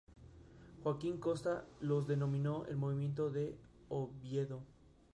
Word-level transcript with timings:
Joaquín 0.83 1.19
Costa 1.19 1.67
los 1.79 2.07
denominó 2.07 2.65
"El 2.65 2.75
Movimiento 2.75 3.29
de 3.29 3.55
Oviedo". 3.87 4.63